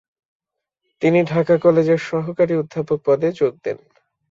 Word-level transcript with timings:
তিনি 1.01 1.19
ঢাকা 1.23 1.55
কলেজের 1.57 1.99
সহকারী 2.09 2.53
অধ্যাপক 2.55 2.99
পদে 3.05 3.29
যোগ 3.31 3.53
দেন। 3.63 3.77